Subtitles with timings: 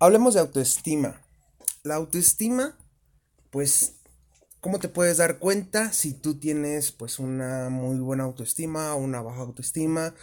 [0.00, 1.22] Hablemos de autoestima.
[1.84, 2.76] La autoestima,
[3.50, 3.94] pues,
[4.60, 9.22] ¿cómo te puedes dar cuenta si tú tienes, pues, una muy buena autoestima o una
[9.22, 10.14] baja autoestima?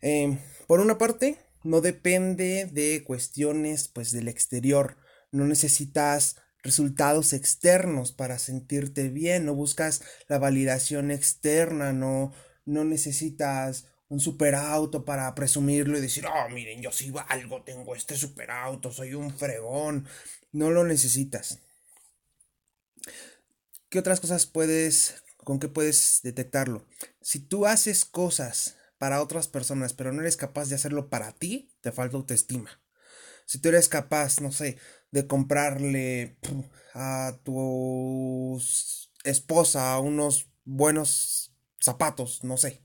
[0.00, 0.38] Em,
[0.68, 4.96] por una parte, no depende de cuestiones, pues, del exterior.
[5.32, 12.32] No necesitas resultados externos para sentirte bien, no buscas la validación externa, no,
[12.64, 18.16] no necesitas un superauto para presumirlo y decir, oh, miren, yo sí algo, tengo este
[18.16, 20.06] superauto, soy un fregón.
[20.52, 21.58] No lo necesitas.
[23.88, 26.86] ¿Qué otras cosas puedes, con qué puedes detectarlo?
[27.20, 31.72] Si tú haces cosas para otras personas, pero no eres capaz de hacerlo para ti,
[31.80, 32.80] te falta autoestima.
[33.46, 34.78] Si tú eres capaz, no sé,
[35.10, 36.38] de comprarle
[36.94, 38.62] a tu
[39.24, 42.80] esposa unos buenos zapatos, no sé,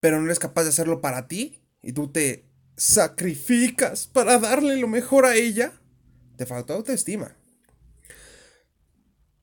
[0.00, 4.88] pero no eres capaz de hacerlo para ti y tú te sacrificas para darle lo
[4.88, 5.72] mejor a ella,
[6.36, 7.36] te falta autoestima.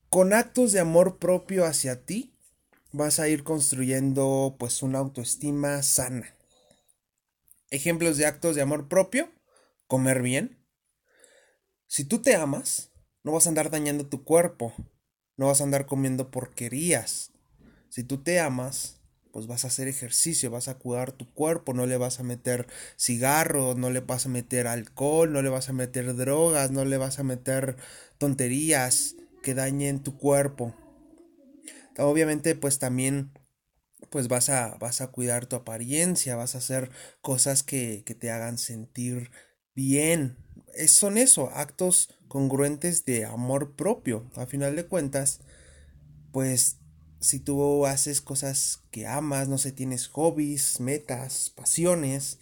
[0.08, 2.34] Con actos de amor propio hacia ti,
[2.92, 6.34] vas a ir construyendo pues una autoestima sana.
[7.70, 9.30] Ejemplos de actos de amor propio,
[9.86, 10.58] comer bien.
[11.86, 12.90] Si tú te amas,
[13.22, 14.74] no vas a andar dañando tu cuerpo,
[15.36, 17.30] no vas a andar comiendo porquerías.
[17.90, 18.97] Si tú te amas,
[19.38, 22.66] pues vas a hacer ejercicio, vas a cuidar tu cuerpo, no le vas a meter
[22.96, 26.96] cigarro, no le vas a meter alcohol, no le vas a meter drogas, no le
[26.96, 27.76] vas a meter
[28.18, 30.74] tonterías que dañen tu cuerpo.
[31.98, 33.30] Obviamente pues también
[34.10, 38.32] pues vas a, vas a cuidar tu apariencia, vas a hacer cosas que, que te
[38.32, 39.30] hagan sentir
[39.76, 40.36] bien.
[40.74, 44.28] Es, son eso, actos congruentes de amor propio.
[44.34, 45.42] A final de cuentas,
[46.32, 46.78] pues
[47.20, 52.38] si tú haces cosas que amas, no sé, tienes hobbies, metas, pasiones,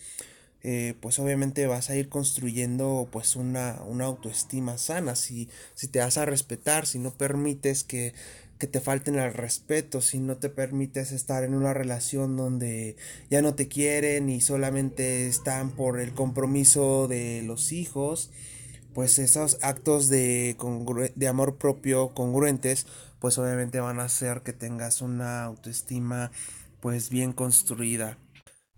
[0.62, 6.00] eh, pues obviamente vas a ir construyendo pues una, una autoestima sana, si, si te
[6.00, 8.14] vas a respetar, si no permites que,
[8.58, 12.96] que te falten al respeto, si no te permites estar en una relación donde
[13.30, 18.30] ya no te quieren y solamente están por el compromiso de los hijos,
[18.96, 20.56] pues esos actos de,
[21.28, 22.86] amor propio congruentes
[23.18, 26.30] pues obviamente van a hacer que tengas una autoestima
[26.80, 28.16] pues bien construida.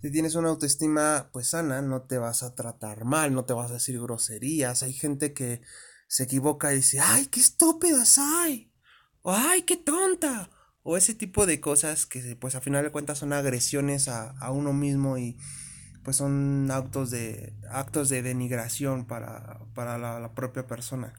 [0.03, 3.71] Si tienes una autoestima pues sana, no te vas a tratar mal, no te vas
[3.71, 4.83] a decir groserías.
[4.83, 5.61] Hay gente que
[6.09, 8.73] se equivoca y dice, ay, qué estúpida soy,
[9.23, 10.51] o ay, qué tonta,
[10.83, 14.73] o ese tipo de cosas que pues a final de cuentas son agresiones a, uno
[14.73, 15.39] mismo y
[16.09, 21.13] pues son actos de actos de denigración para, para la propia persona.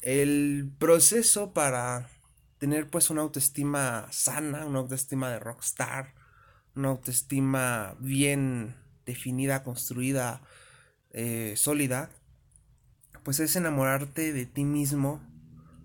[0.00, 2.08] El proceso para
[2.56, 6.14] tener pues una autoestima sana, una autoestima de rockstar,
[6.74, 10.40] una autoestima bien definida, construida,
[11.10, 12.08] eh, sólida,
[13.24, 15.20] pues es enamorarte de ti mismo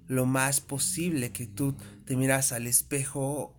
[0.08, 3.54] lo más posible, que tú te miras al espejo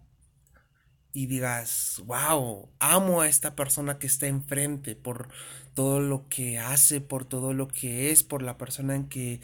[1.19, 5.31] y digas, wow, amo a esta persona que está enfrente por
[5.75, 9.41] todo lo que hace, por todo lo que es, por la persona en que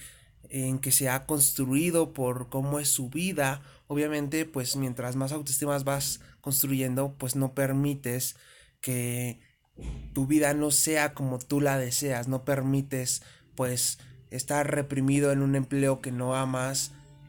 [0.51, 5.83] en que se ha construido por cómo es su vida, obviamente pues mientras más autoestimas
[5.83, 8.37] vas construyendo pues no permites
[8.81, 9.41] que
[10.13, 13.25] tu vida no sea como tú la deseas, no permites
[13.57, 13.99] pues
[14.31, 16.93] estar reprimido en un empleo que no amas,